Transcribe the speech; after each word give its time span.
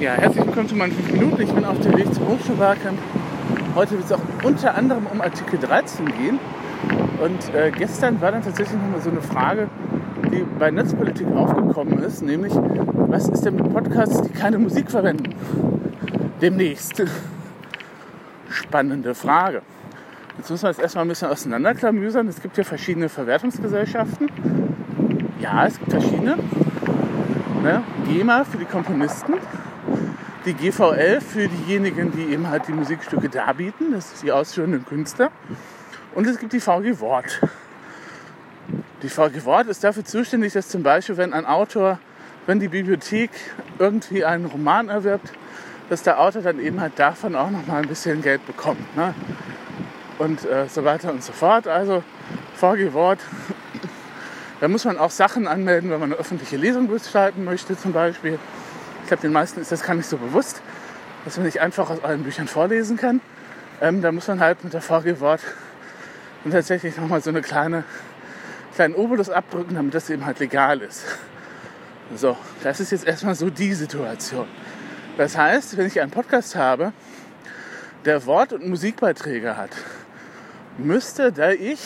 Ja, 0.00 0.12
herzlich 0.12 0.46
willkommen 0.46 0.68
zu 0.68 0.76
meinen 0.76 0.92
5 0.92 1.12
Minuten. 1.12 1.42
Ich 1.42 1.50
bin 1.52 1.64
auf 1.64 1.80
dem 1.80 1.96
Weg 1.96 2.14
zum 2.14 2.28
Hochschulwahlkampf. 2.28 3.00
Heute 3.74 3.92
wird 3.92 4.04
es 4.04 4.12
auch 4.12 4.20
unter 4.44 4.76
anderem 4.76 5.06
um 5.06 5.20
Artikel 5.20 5.58
13 5.58 6.06
gehen. 6.06 6.38
Und 7.20 7.52
äh, 7.52 7.72
gestern 7.72 8.20
war 8.20 8.30
dann 8.30 8.44
tatsächlich 8.44 8.80
nochmal 8.80 9.00
so 9.00 9.10
eine 9.10 9.20
Frage, 9.20 9.68
die 10.30 10.44
bei 10.56 10.70
Netzpolitik 10.70 11.26
aufgekommen 11.34 11.98
ist, 11.98 12.22
nämlich, 12.22 12.52
was 12.54 13.28
ist 13.28 13.44
denn 13.44 13.56
mit 13.56 13.72
Podcasts, 13.72 14.22
die 14.22 14.28
keine 14.28 14.58
Musik 14.58 14.88
verwenden? 14.88 15.34
Demnächst. 16.40 17.02
Spannende 18.50 19.16
Frage. 19.16 19.62
Jetzt 20.36 20.48
müssen 20.48 20.62
wir 20.62 20.68
das 20.68 20.78
erstmal 20.78 21.06
ein 21.06 21.08
bisschen 21.08 21.28
auseinanderklamüsern. 21.28 22.28
Es 22.28 22.40
gibt 22.40 22.56
ja 22.56 22.62
verschiedene 22.62 23.08
Verwertungsgesellschaften. 23.08 24.30
Ja, 25.40 25.66
es 25.66 25.76
gibt 25.76 25.90
verschiedene. 25.90 26.36
Ne? 27.64 27.82
GEMA 28.06 28.44
für 28.44 28.58
die 28.58 28.64
Komponisten, 28.64 29.34
die 30.44 30.54
GVL 30.54 31.20
für 31.20 31.48
diejenigen, 31.48 32.12
die 32.12 32.32
eben 32.32 32.48
halt 32.48 32.68
die 32.68 32.72
Musikstücke 32.72 33.28
darbieten, 33.28 33.92
das 33.92 34.12
ist 34.12 34.22
die 34.22 34.32
ausführenden 34.32 34.84
Künstler. 34.84 35.30
Und 36.14 36.26
es 36.26 36.38
gibt 36.38 36.52
die 36.52 36.60
VG 36.60 37.00
Wort. 37.00 37.40
Die 39.02 39.08
VG 39.08 39.44
Wort 39.44 39.66
ist 39.68 39.84
dafür 39.84 40.04
zuständig, 40.04 40.52
dass 40.52 40.68
zum 40.68 40.82
Beispiel, 40.82 41.16
wenn 41.16 41.32
ein 41.32 41.46
Autor, 41.46 41.98
wenn 42.46 42.60
die 42.60 42.68
Bibliothek 42.68 43.30
irgendwie 43.78 44.24
einen 44.24 44.46
Roman 44.46 44.88
erwirbt, 44.88 45.32
dass 45.88 46.02
der 46.02 46.20
Autor 46.20 46.42
dann 46.42 46.60
eben 46.60 46.80
halt 46.80 46.98
davon 46.98 47.34
auch 47.34 47.50
noch 47.50 47.66
mal 47.66 47.82
ein 47.82 47.88
bisschen 47.88 48.22
Geld 48.22 48.44
bekommt. 48.46 48.96
Ne? 48.96 49.14
Und 50.18 50.44
äh, 50.44 50.66
so 50.68 50.84
weiter 50.84 51.12
und 51.12 51.22
so 51.22 51.32
fort. 51.32 51.66
Also 51.66 52.02
VG 52.56 52.92
Wort 52.92 53.20
da 54.60 54.66
muss 54.66 54.84
man 54.84 54.98
auch 54.98 55.10
Sachen 55.10 55.46
anmelden, 55.46 55.90
wenn 55.90 56.00
man 56.00 56.12
eine 56.12 56.20
öffentliche 56.20 56.56
Lesung 56.56 56.88
gestalten 56.88 57.44
möchte 57.44 57.76
zum 57.76 57.92
Beispiel. 57.92 58.38
Ich 59.08 59.10
glaube, 59.10 59.22
den 59.22 59.32
meisten 59.32 59.58
ist 59.58 59.72
das 59.72 59.82
gar 59.84 59.94
nicht 59.94 60.06
so 60.06 60.18
bewusst, 60.18 60.60
dass 61.24 61.38
man 61.38 61.46
nicht 61.46 61.62
einfach 61.62 61.88
aus 61.88 62.04
allen 62.04 62.24
Büchern 62.24 62.46
vorlesen 62.46 62.98
kann. 62.98 63.22
Ähm, 63.80 64.02
da 64.02 64.12
muss 64.12 64.28
man 64.28 64.38
halt 64.38 64.62
mit 64.62 64.74
der 64.74 64.82
VG-Wort 64.82 65.40
und 66.44 66.50
tatsächlich 66.50 66.94
nochmal 66.98 67.22
so 67.22 67.30
eine 67.30 67.40
kleine, 67.40 67.84
kleinen 68.74 68.94
Obolus 68.94 69.30
abdrücken, 69.30 69.76
damit 69.76 69.94
das 69.94 70.10
eben 70.10 70.26
halt 70.26 70.40
legal 70.40 70.82
ist. 70.82 71.06
So, 72.16 72.36
das 72.62 72.80
ist 72.80 72.92
jetzt 72.92 73.06
erstmal 73.06 73.34
so 73.34 73.48
die 73.48 73.72
Situation. 73.72 74.46
Das 75.16 75.38
heißt, 75.38 75.78
wenn 75.78 75.86
ich 75.86 76.02
einen 76.02 76.10
Podcast 76.10 76.54
habe, 76.54 76.92
der 78.04 78.26
Wort- 78.26 78.52
und 78.52 78.68
Musikbeiträge 78.68 79.56
hat, 79.56 79.70
müsste 80.76 81.32
da 81.32 81.52
ich 81.52 81.80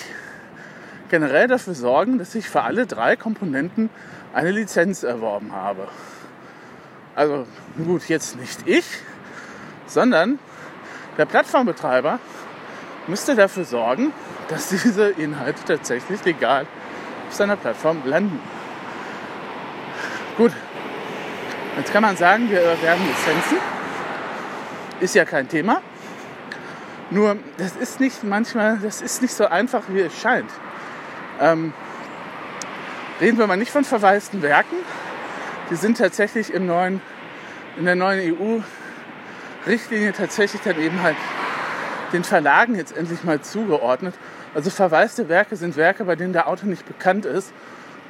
generell 1.08 1.46
dafür 1.46 1.74
sorgen, 1.74 2.18
dass 2.18 2.34
ich 2.34 2.48
für 2.48 2.62
alle 2.62 2.84
drei 2.84 3.14
Komponenten 3.14 3.91
eine 4.34 4.50
Lizenz 4.50 5.05
erworben 5.05 5.52
habe. 5.52 5.86
Also 7.14 7.46
gut, 7.77 8.08
jetzt 8.08 8.38
nicht 8.38 8.66
ich, 8.66 8.86
sondern 9.86 10.38
der 11.18 11.27
Plattformbetreiber 11.27 12.18
müsste 13.06 13.34
dafür 13.34 13.64
sorgen, 13.64 14.12
dass 14.48 14.68
diese 14.68 15.10
Inhalte 15.10 15.62
tatsächlich 15.66 16.24
legal 16.24 16.66
auf 17.28 17.34
seiner 17.34 17.56
Plattform 17.56 18.02
landen. 18.05 18.40
Gut, 20.38 20.52
jetzt 21.77 21.92
kann 21.92 22.02
man 22.02 22.16
sagen, 22.16 22.50
wir 22.50 22.60
erwerben 22.60 23.06
Lizenzen. 23.06 23.58
Ist 25.00 25.14
ja 25.14 25.24
kein 25.24 25.48
Thema. 25.48 25.83
Nur, 27.10 27.36
das 27.58 27.77
ist 27.77 28.00
nicht 28.00 28.24
manchmal, 28.24 28.78
das 28.78 29.02
ist 29.02 29.20
nicht 29.20 29.34
so 29.34 29.46
einfach, 29.46 29.83
wie 29.88 30.00
es 30.00 30.18
scheint. 30.18 30.50
Ähm, 31.40 31.74
reden 33.20 33.36
wir 33.36 33.46
mal 33.46 33.58
nicht 33.58 33.70
von 33.70 33.84
verwaisten 33.84 34.40
Werken. 34.40 34.77
Die 35.70 35.77
sind 35.77 35.98
tatsächlich 35.98 36.52
im 36.52 36.66
neuen, 36.66 37.00
in 37.78 37.84
der 37.84 37.94
neuen 37.94 38.36
EU-Richtlinie 39.66 40.12
tatsächlich 40.12 40.62
dann 40.62 40.80
eben 40.80 41.02
halt 41.02 41.16
den 42.12 42.24
Verlagen 42.24 42.74
jetzt 42.74 42.96
endlich 42.96 43.24
mal 43.24 43.40
zugeordnet. 43.40 44.14
Also 44.55 44.70
verwaiste 44.70 45.28
Werke 45.28 45.56
sind 45.56 45.77
Werke, 45.77 46.05
bei 46.05 46.17
denen 46.17 46.33
der 46.33 46.48
Autor 46.48 46.68
nicht 46.68 46.86
bekannt 46.86 47.24
ist 47.24 47.52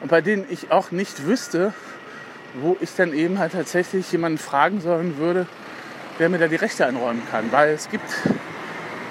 und 0.01 0.09
bei 0.09 0.21
denen 0.21 0.45
ich 0.49 0.73
auch 0.73 0.91
nicht 0.91 1.27
wüsste, 1.27 1.73
wo 2.55 2.77
ich 2.81 2.95
dann 2.97 3.13
eben 3.13 3.39
halt 3.39 3.53
tatsächlich 3.53 4.11
jemanden 4.11 4.39
fragen 4.39 4.81
sollen 4.81 5.19
würde, 5.19 5.47
der 6.19 6.29
mir 6.29 6.39
da 6.39 6.49
die 6.49 6.57
Rechte 6.57 6.85
einräumen 6.85 7.23
kann. 7.31 7.53
Weil 7.53 7.71
es 7.71 7.89
gibt, 7.89 8.11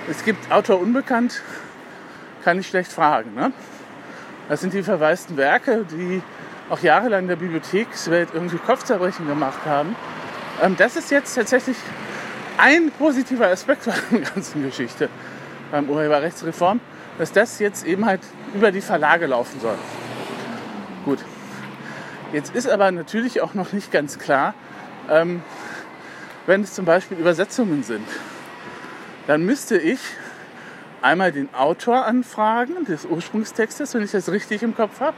es 0.09 0.23
gibt 0.23 0.51
Autor 0.51 0.79
unbekannt, 0.81 1.41
kann 2.43 2.59
ich 2.59 2.67
schlecht 2.67 2.91
fragen. 2.91 3.33
Ne? 3.33 3.53
Das 4.49 4.61
sind 4.61 4.73
die 4.73 4.83
verwaisten 4.83 5.37
Werke, 5.37 5.85
die 5.89 6.21
auch 6.71 6.79
jahrelang 6.79 7.23
in 7.23 7.27
der 7.27 7.35
Bibliothekswelt 7.35 8.29
irgendwie 8.33 8.57
Kopfzerbrechen 8.57 9.27
gemacht 9.27 9.59
haben. 9.65 9.95
Ähm, 10.61 10.75
das 10.77 10.95
ist 10.95 11.11
jetzt 11.11 11.35
tatsächlich 11.35 11.75
ein 12.57 12.91
positiver 12.91 13.47
Aspekt 13.47 13.85
bei 13.85 13.93
der 14.11 14.21
ganzen 14.21 14.63
Geschichte 14.63 15.09
beim 15.69 15.89
Urheberrechtsreform, 15.89 16.79
dass 17.17 17.33
das 17.33 17.59
jetzt 17.59 17.85
eben 17.85 18.05
halt 18.05 18.21
über 18.53 18.71
die 18.71 18.81
Verlage 18.81 19.27
laufen 19.27 19.59
soll. 19.59 19.77
Gut. 21.05 21.19
Jetzt 22.31 22.55
ist 22.55 22.69
aber 22.69 22.89
natürlich 22.91 23.41
auch 23.41 23.53
noch 23.53 23.73
nicht 23.73 23.91
ganz 23.91 24.17
klar, 24.17 24.53
ähm, 25.09 25.43
wenn 26.45 26.61
es 26.61 26.73
zum 26.73 26.85
Beispiel 26.85 27.17
Übersetzungen 27.17 27.83
sind, 27.83 28.07
dann 29.27 29.45
müsste 29.45 29.77
ich 29.77 29.99
einmal 31.01 31.33
den 31.33 31.53
Autor 31.53 32.05
anfragen 32.05 32.85
des 32.85 33.05
Ursprungstextes, 33.05 33.93
wenn 33.93 34.03
ich 34.03 34.11
das 34.11 34.29
richtig 34.29 34.63
im 34.63 34.75
Kopf 34.75 35.01
habe. 35.01 35.17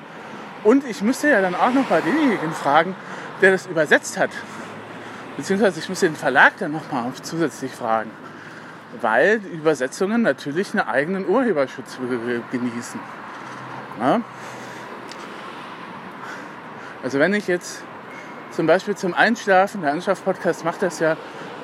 Und 0.63 0.85
ich 0.85 1.01
müsste 1.01 1.29
ja 1.29 1.41
dann 1.41 1.55
auch 1.55 1.73
noch 1.73 1.85
bei 1.85 2.01
demjenigen 2.01 2.51
fragen, 2.51 2.95
der 3.41 3.51
das 3.51 3.65
übersetzt 3.65 4.17
hat. 4.17 4.29
Beziehungsweise 5.35 5.79
ich 5.79 5.89
müsste 5.89 6.07
den 6.07 6.15
Verlag 6.15 6.53
dann 6.59 6.71
nochmal 6.71 7.11
zusätzlich 7.21 7.71
fragen. 7.71 8.11
Weil 9.01 9.39
die 9.39 9.49
Übersetzungen 9.49 10.21
natürlich 10.21 10.71
einen 10.73 10.87
eigenen 10.87 11.27
Urheberschutz 11.27 11.97
genießen. 12.51 12.99
Ja? 13.99 14.21
Also 17.03 17.19
wenn 17.19 17.33
ich 17.33 17.47
jetzt 17.47 17.83
zum 18.51 18.67
Beispiel 18.67 18.95
zum 18.95 19.13
Einschlafen, 19.13 19.81
der 19.81 19.91
Einschlaf-Podcast 19.91 20.63
macht 20.63 20.83
das 20.83 20.99
ja, 20.99 21.17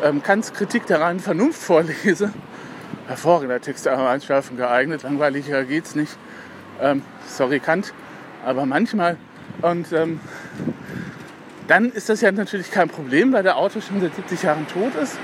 ähm, 0.04 0.24
Kants 0.24 0.54
Kritik 0.54 0.90
reinen 0.90 1.20
Vernunft 1.20 1.62
vorlese, 1.62 2.34
hervorragender 3.08 3.62
Text 3.62 3.88
am 3.88 4.06
Einschlafen 4.06 4.58
geeignet. 4.58 5.04
Langweiliger 5.04 5.64
geht's 5.64 5.96
nicht. 5.96 6.18
Ähm, 6.82 7.04
sorry, 7.28 7.60
Kant. 7.60 7.94
Aber 8.46 8.66
manchmal. 8.66 9.18
Und 9.62 9.92
ähm, 9.92 10.20
dann 11.68 11.92
ist 11.92 12.10
das 12.10 12.22
ja 12.22 12.32
natürlich 12.32 12.72
kein 12.72 12.90
Problem, 12.90 13.34
weil 13.34 13.44
der 13.44 13.58
Autor 13.58 13.82
schon 13.82 14.02
seit 14.02 14.16
70 14.16 14.44
Jahren 14.44 14.68
tot 14.68 14.96
ist 14.96 15.18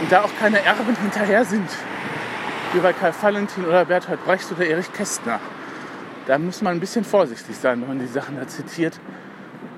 und 0.00 0.10
da 0.12 0.22
auch 0.22 0.32
keine 0.38 0.62
Erben 0.62 0.96
hinterher 0.96 1.44
sind. 1.44 1.68
Wie 2.72 2.80
bei 2.80 2.92
Karl 2.92 3.14
Valentin 3.20 3.64
oder 3.64 3.84
Bertolt 3.84 4.24
Brecht 4.24 4.50
oder 4.52 4.66
Erich 4.66 4.92
Kästner. 4.92 5.40
Da 6.26 6.38
muss 6.38 6.60
man 6.60 6.74
ein 6.74 6.80
bisschen 6.80 7.04
vorsichtig 7.04 7.56
sein, 7.56 7.80
wenn 7.80 7.88
man 7.88 7.98
die 7.98 8.06
Sachen 8.06 8.36
da 8.36 8.46
zitiert. 8.46 9.00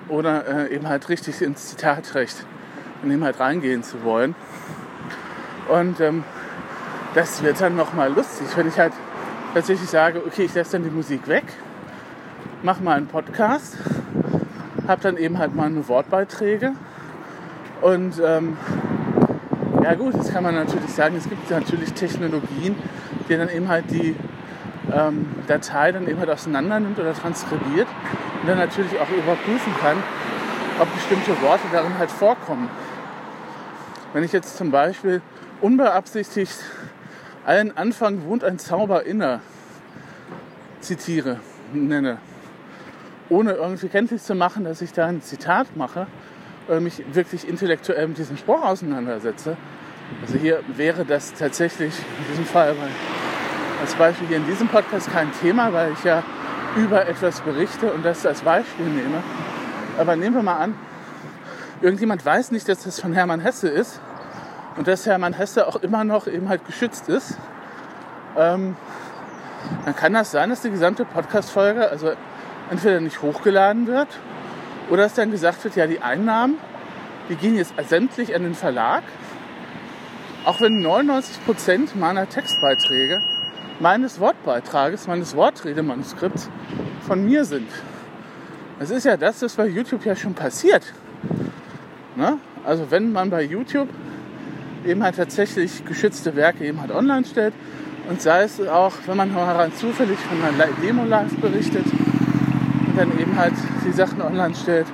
Oder 0.08 0.68
äh, 0.68 0.74
eben 0.74 0.88
halt 0.88 1.08
richtig 1.08 1.40
ins 1.40 1.68
Zitatrecht 1.68 2.44
in 3.02 3.10
dem 3.10 3.24
halt 3.24 3.40
reingehen 3.40 3.82
zu 3.82 4.02
wollen. 4.04 4.34
Und 5.68 6.00
ähm, 6.00 6.24
das 7.14 7.42
wird 7.42 7.60
dann 7.60 7.76
nochmal 7.76 8.12
lustig, 8.12 8.46
wenn 8.56 8.68
ich 8.68 8.78
halt 8.78 8.92
tatsächlich 9.54 9.88
sage, 9.88 10.22
okay, 10.26 10.44
ich 10.44 10.54
lasse 10.54 10.72
dann 10.72 10.84
die 10.84 10.90
Musik 10.90 11.26
weg, 11.28 11.44
mache 12.62 12.82
mal 12.82 12.96
einen 12.96 13.06
Podcast, 13.06 13.76
habe 14.86 15.00
dann 15.02 15.16
eben 15.16 15.38
halt 15.38 15.54
meine 15.54 15.86
Wortbeiträge 15.88 16.72
und 17.80 18.20
ähm, 18.24 18.56
ja 19.82 19.94
gut, 19.94 20.14
jetzt 20.14 20.32
kann 20.32 20.44
man 20.44 20.54
natürlich 20.54 20.90
sagen, 20.90 21.16
es 21.16 21.28
gibt 21.28 21.50
natürlich 21.50 21.92
Technologien, 21.94 22.76
die 23.28 23.36
dann 23.36 23.48
eben 23.48 23.68
halt 23.68 23.90
die 23.90 24.14
ähm, 24.92 25.26
Datei 25.46 25.92
dann 25.92 26.06
eben 26.06 26.18
halt 26.18 26.30
auseinander 26.30 26.80
nimmt 26.80 26.98
oder 26.98 27.14
transkribiert 27.14 27.88
und 28.42 28.48
dann 28.48 28.58
natürlich 28.58 28.92
auch 28.98 29.08
überprüfen 29.08 29.72
kann, 29.80 29.96
ob 30.78 30.92
bestimmte 30.94 31.40
Worte 31.42 31.64
darin 31.72 31.98
halt 31.98 32.10
vorkommen. 32.10 32.68
Wenn 34.12 34.24
ich 34.24 34.32
jetzt 34.32 34.56
zum 34.56 34.70
Beispiel 34.70 35.22
unbeabsichtigt 35.60 36.58
allen 37.46 37.76
Anfang 37.76 38.24
wohnt 38.24 38.44
ein 38.44 38.58
Zauber 38.58 39.04
inne, 39.04 39.40
zitiere, 40.80 41.40
nenne, 41.72 42.18
ohne 43.30 43.52
irgendwie 43.52 43.88
kenntlich 43.88 44.22
zu 44.22 44.34
machen, 44.34 44.64
dass 44.64 44.82
ich 44.82 44.92
da 44.92 45.06
ein 45.06 45.22
Zitat 45.22 45.76
mache 45.76 46.06
oder 46.68 46.80
mich 46.80 47.02
wirklich 47.12 47.48
intellektuell 47.48 48.08
mit 48.08 48.18
diesem 48.18 48.36
Spruch 48.36 48.62
auseinandersetze. 48.62 49.56
Also 50.22 50.38
hier 50.38 50.60
wäre 50.76 51.04
das 51.04 51.32
tatsächlich 51.34 51.94
in 52.18 52.24
diesem 52.30 52.44
Fall 52.44 52.74
als 53.80 53.94
Beispiel 53.94 54.28
hier 54.28 54.36
in 54.36 54.46
diesem 54.46 54.68
Podcast 54.68 55.10
kein 55.10 55.32
Thema, 55.40 55.72
weil 55.72 55.92
ich 55.92 56.04
ja 56.04 56.22
über 56.76 57.06
etwas 57.06 57.40
berichte 57.40 57.92
und 57.92 58.04
das 58.04 58.26
als 58.26 58.42
Beispiel 58.42 58.86
nehme. 58.86 59.22
Aber 59.98 60.16
nehmen 60.16 60.34
wir 60.34 60.42
mal 60.42 60.56
an, 60.56 60.74
irgendjemand 61.80 62.24
weiß 62.24 62.50
nicht, 62.50 62.68
dass 62.68 62.82
das 62.82 63.00
von 63.00 63.12
Hermann 63.12 63.40
Hesse 63.40 63.68
ist 63.68 64.00
und 64.76 64.86
dass 64.86 65.06
Hermann 65.06 65.32
Hesse 65.32 65.66
auch 65.66 65.76
immer 65.76 66.04
noch 66.04 66.26
eben 66.26 66.48
halt 66.48 66.66
geschützt 66.66 67.08
ist, 67.08 67.38
ähm, 68.36 68.76
dann 69.84 69.96
kann 69.96 70.12
das 70.12 70.30
sein, 70.30 70.50
dass 70.50 70.62
die 70.62 70.70
gesamte 70.70 71.04
Podcast-Folge 71.04 71.90
also 71.90 72.12
entweder 72.70 73.00
nicht 73.00 73.20
hochgeladen 73.22 73.86
wird 73.86 74.08
oder 74.88 75.02
dass 75.02 75.14
dann 75.14 75.30
gesagt 75.30 75.62
wird, 75.64 75.76
ja, 75.76 75.86
die 75.86 76.00
Einnahmen 76.00 76.56
die 77.30 77.36
gehen 77.36 77.56
jetzt 77.56 77.72
sämtlich 77.88 78.34
an 78.34 78.42
den 78.42 78.54
Verlag. 78.54 79.04
Auch 80.44 80.60
wenn 80.60 80.84
99% 80.84 81.96
meiner 81.96 82.28
Textbeiträge, 82.28 83.22
meines 83.78 84.18
Wortbeitrages, 84.18 85.06
meines 85.06 85.36
Wortredemanuskripts 85.36 86.50
von 87.06 87.24
mir 87.24 87.44
sind. 87.44 87.68
Das 88.80 88.90
ist 88.90 89.04
ja 89.04 89.16
das, 89.16 89.42
was 89.42 89.54
bei 89.54 89.68
YouTube 89.68 90.04
ja 90.04 90.16
schon 90.16 90.34
passiert. 90.34 90.92
Ne? 92.16 92.38
Also 92.64 92.90
wenn 92.90 93.12
man 93.12 93.30
bei 93.30 93.44
YouTube 93.44 93.88
eben 94.84 95.04
halt 95.04 95.16
tatsächlich 95.16 95.84
geschützte 95.84 96.34
Werke 96.34 96.66
eben 96.66 96.80
halt 96.80 96.90
online 96.90 97.24
stellt 97.24 97.54
und 98.08 98.20
sei 98.20 98.42
es 98.42 98.60
auch, 98.66 98.94
wenn 99.06 99.16
man 99.16 99.30
heran 99.30 99.72
zufällig 99.74 100.18
von 100.18 100.42
einer 100.42 100.72
Demo 100.82 101.04
live 101.04 101.36
berichtet 101.36 101.84
dann 103.00 103.18
eben 103.18 103.36
halt 103.36 103.54
die 103.86 103.92
Sachen 103.92 104.20
online 104.20 104.54
stellt 104.54 104.86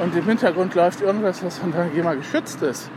und 0.00 0.14
im 0.14 0.24
Hintergrund 0.24 0.74
läuft 0.74 1.00
irgendwas, 1.00 1.42
was 1.42 1.58
von 1.58 1.72
der 1.72 1.86
GEMA 1.86 2.14
geschützt 2.14 2.62
ist. 2.62 2.90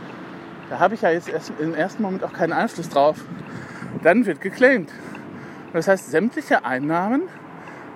Da 0.70 0.78
habe 0.78 0.94
ich 0.94 1.02
ja 1.02 1.10
jetzt 1.10 1.28
erst 1.28 1.52
im 1.58 1.74
ersten 1.74 2.02
Moment 2.02 2.22
auch 2.22 2.32
keinen 2.32 2.52
Einfluss 2.52 2.88
drauf. 2.88 3.16
Dann 4.02 4.26
wird 4.26 4.40
geclaimed. 4.40 4.90
Das 5.72 5.88
heißt, 5.88 6.10
sämtliche 6.10 6.64
Einnahmen 6.64 7.22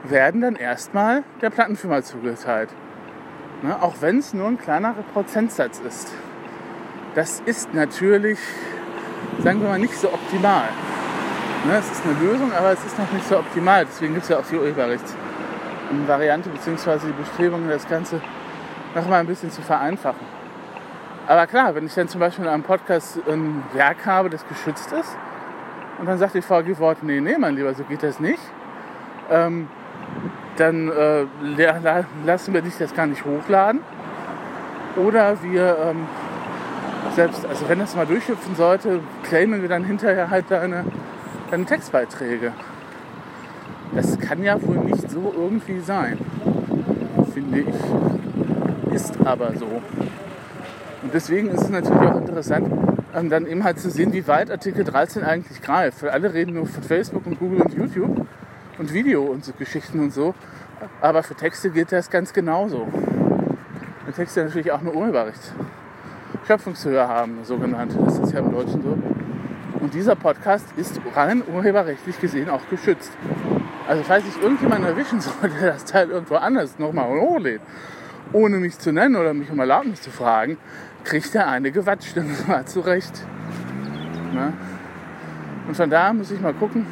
werden 0.04 0.40
dann 0.40 0.56
erstmal 0.56 1.22
der 1.40 1.50
Plattenfirma 1.50 2.02
zugeteilt. 2.02 2.70
Ne? 3.62 3.80
Auch 3.80 3.96
wenn 4.00 4.18
es 4.18 4.34
nur 4.34 4.48
ein 4.48 4.58
kleinerer 4.58 5.04
Prozentsatz 5.12 5.80
ist. 5.86 6.12
Das 7.14 7.40
ist 7.46 7.72
natürlich, 7.72 8.38
sagen 9.44 9.60
wir 9.60 9.68
mal, 9.68 9.78
nicht 9.78 9.94
so 9.94 10.12
optimal. 10.12 10.64
Ne? 11.66 11.76
Es 11.78 11.88
ist 11.88 12.02
eine 12.04 12.14
Lösung, 12.14 12.52
aber 12.52 12.72
es 12.72 12.84
ist 12.84 12.98
noch 12.98 13.12
nicht 13.12 13.28
so 13.28 13.38
optimal. 13.38 13.84
Deswegen 13.84 14.14
gibt 14.14 14.24
es 14.24 14.30
ja 14.30 14.38
auch 14.38 14.46
die 14.50 14.56
Urheberrechtsvariante 15.92 16.48
bzw. 16.50 17.06
die 17.06 17.12
Bestrebungen, 17.12 17.68
das 17.68 17.88
Ganze 17.88 18.20
noch 18.94 19.08
mal 19.08 19.20
ein 19.20 19.26
bisschen 19.26 19.50
zu 19.50 19.62
vereinfachen. 19.62 20.26
Aber 21.26 21.46
klar, 21.46 21.74
wenn 21.74 21.86
ich 21.86 21.94
dann 21.94 22.08
zum 22.08 22.20
Beispiel 22.20 22.44
in 22.44 22.50
einem 22.50 22.62
Podcast 22.62 23.18
ein 23.28 23.62
Werk 23.72 24.04
habe, 24.06 24.28
das 24.28 24.46
geschützt 24.46 24.92
ist, 24.92 25.16
und 25.98 26.06
dann 26.06 26.18
sagt 26.18 26.34
die 26.34 26.42
VG 26.42 26.78
Wort, 26.78 27.02
nee, 27.02 27.20
nee, 27.20 27.36
mein 27.38 27.54
Lieber, 27.54 27.72
so 27.74 27.84
geht 27.84 28.02
das 28.02 28.18
nicht, 28.18 28.40
ähm, 29.30 29.68
dann 30.56 30.90
äh, 30.90 31.26
lassen 32.24 32.54
wir 32.54 32.62
dich 32.62 32.76
das 32.76 32.94
gar 32.94 33.06
nicht 33.06 33.24
hochladen. 33.24 33.80
Oder 34.96 35.42
wir 35.42 35.78
ähm, 35.78 36.06
selbst, 37.14 37.46
also 37.46 37.68
wenn 37.68 37.78
das 37.78 37.94
mal 37.94 38.06
durchhüpfen 38.06 38.56
sollte, 38.56 39.00
claimen 39.22 39.62
wir 39.62 39.68
dann 39.68 39.84
hinterher 39.84 40.28
halt 40.28 40.46
deine, 40.50 40.84
deine 41.50 41.64
Textbeiträge. 41.64 42.52
Das 43.94 44.18
kann 44.18 44.42
ja 44.42 44.60
wohl 44.62 44.78
nicht 44.78 45.10
so 45.10 45.32
irgendwie 45.36 45.80
sein, 45.80 46.18
finde 47.34 47.60
ich. 47.60 48.94
Ist 48.94 49.14
aber 49.24 49.54
so. 49.56 49.66
Und 51.02 51.12
deswegen 51.12 51.48
ist 51.48 51.62
es 51.62 51.68
natürlich 51.68 52.08
auch 52.08 52.16
interessant, 52.16 52.68
ähm, 53.14 53.28
dann 53.28 53.46
eben 53.46 53.64
halt 53.64 53.78
zu 53.78 53.90
sehen, 53.90 54.12
wie 54.12 54.26
weit 54.26 54.50
Artikel 54.50 54.84
13 54.84 55.24
eigentlich 55.24 55.60
greift. 55.60 56.02
Weil 56.02 56.10
alle 56.10 56.32
reden 56.32 56.54
nur 56.54 56.66
von 56.66 56.82
Facebook 56.82 57.26
und 57.26 57.38
Google 57.38 57.62
und 57.62 57.74
YouTube 57.74 58.26
und 58.78 58.92
Video 58.92 59.24
und 59.24 59.44
so 59.44 59.52
Geschichten 59.52 60.00
und 60.00 60.12
so. 60.12 60.34
Aber 61.00 61.22
für 61.22 61.34
Texte 61.34 61.70
gilt 61.70 61.92
das 61.92 62.10
ganz 62.10 62.32
genauso. 62.32 62.88
Wenn 64.04 64.14
Texte 64.14 64.44
natürlich 64.44 64.72
auch 64.72 64.80
eine 64.80 64.92
Urheberrecht. 64.92 65.52
Schöpfungshöhe 66.46 67.06
haben, 67.06 67.44
sogenannte. 67.44 67.98
Das 68.04 68.18
ist 68.18 68.32
ja 68.32 68.40
im 68.40 68.50
Deutschen 68.50 68.82
so. 68.82 68.98
Und 69.80 69.94
dieser 69.94 70.14
Podcast 70.14 70.66
ist 70.76 71.00
rein 71.14 71.42
urheberrechtlich 71.52 72.20
gesehen 72.20 72.48
auch 72.48 72.68
geschützt. 72.70 73.12
Also 73.88 74.02
falls 74.04 74.24
ich 74.26 74.40
irgendjemanden 74.42 74.88
erwischen 74.88 75.20
sollte, 75.20 75.54
das 75.60 75.84
Teil 75.84 76.10
irgendwo 76.10 76.36
anders 76.36 76.78
nochmal 76.78 77.08
hochlädt, 77.08 77.60
ohne 78.32 78.58
mich 78.58 78.78
zu 78.78 78.92
nennen 78.92 79.16
oder 79.16 79.34
mich 79.34 79.50
um 79.50 79.58
Erlaubnis 79.58 80.02
zu 80.02 80.10
fragen, 80.10 80.56
kriegt 81.04 81.34
er 81.34 81.48
eine 81.48 81.72
und 82.20 82.36
zwar 82.46 82.66
zurecht. 82.66 83.26
Na? 84.32 84.52
Und 85.66 85.76
von 85.76 85.90
da 85.90 86.12
muss 86.12 86.30
ich 86.30 86.40
mal 86.40 86.54
gucken, 86.54 86.86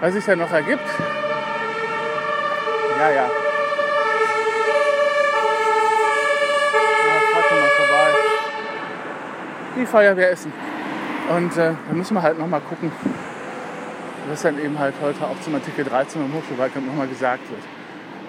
was 0.00 0.14
sich 0.14 0.24
da 0.24 0.36
noch 0.36 0.50
ergibt. 0.52 0.84
Ja, 2.98 3.10
ja. 3.10 3.30
mal. 7.90 8.14
Die 9.76 9.86
Feuerwehr 9.86 10.30
essen. 10.30 10.52
Und 11.34 11.56
äh, 11.56 11.72
da 11.88 11.94
müssen 11.94 12.14
wir 12.14 12.22
halt 12.22 12.38
noch 12.38 12.46
mal 12.46 12.60
gucken, 12.60 12.90
was 14.28 14.42
dann 14.42 14.58
eben 14.58 14.78
halt 14.78 14.94
heute 15.02 15.24
auch 15.24 15.40
zum 15.40 15.54
Artikel 15.54 15.84
13 15.84 16.24
im 16.24 16.32
Hochschulwahlkampf 16.34 16.86
nochmal 16.86 17.08
gesagt 17.08 17.48
wird. 17.50 17.62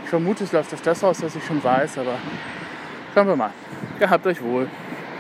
Ich 0.04 0.10
vermute, 0.10 0.44
es 0.44 0.52
läuft 0.52 0.74
auf 0.74 0.82
das 0.82 1.04
aus, 1.04 1.22
was 1.22 1.36
ich 1.36 1.46
schon 1.46 1.64
weiß, 1.64 1.98
aber 2.00 2.16
schauen 3.14 3.28
wir 3.28 3.36
mal. 3.36 3.52
Gehabt 4.00 4.26
euch 4.26 4.42
wohl. 4.42 4.68